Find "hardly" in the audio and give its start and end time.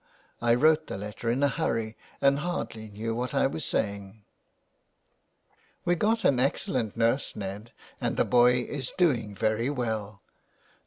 2.39-2.89